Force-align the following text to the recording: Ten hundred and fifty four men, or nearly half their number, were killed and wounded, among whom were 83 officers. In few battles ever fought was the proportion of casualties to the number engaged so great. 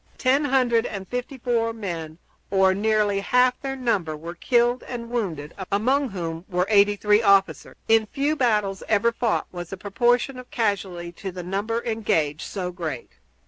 Ten 0.17 0.45
hundred 0.45 0.87
and 0.87 1.07
fifty 1.07 1.37
four 1.37 1.73
men, 1.73 2.17
or 2.49 2.73
nearly 2.73 3.19
half 3.19 3.61
their 3.61 3.75
number, 3.75 4.17
were 4.17 4.33
killed 4.33 4.81
and 4.87 5.11
wounded, 5.11 5.53
among 5.71 6.09
whom 6.09 6.43
were 6.49 6.65
83 6.69 7.21
officers. 7.21 7.75
In 7.87 8.07
few 8.07 8.35
battles 8.35 8.81
ever 8.89 9.11
fought 9.11 9.45
was 9.51 9.69
the 9.69 9.77
proportion 9.77 10.39
of 10.39 10.49
casualties 10.49 11.13
to 11.17 11.31
the 11.31 11.43
number 11.43 11.83
engaged 11.85 12.41
so 12.41 12.71
great. 12.71 13.11